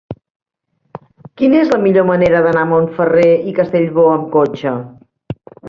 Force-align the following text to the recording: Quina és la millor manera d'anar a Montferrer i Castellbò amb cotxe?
Quina 1.41 1.59
és 1.65 1.69
la 1.73 1.79
millor 1.83 2.09
manera 2.11 2.41
d'anar 2.47 2.65
a 2.65 2.71
Montferrer 2.73 3.29
i 3.53 3.55
Castellbò 3.61 4.09
amb 4.17 4.29
cotxe? 4.41 4.77